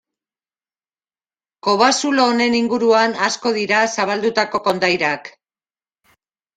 [1.67, 5.35] Kobazulo honen inguruan asko dira zabaldutako kondairak.